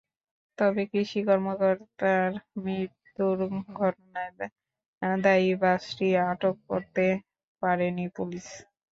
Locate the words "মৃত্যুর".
2.63-3.37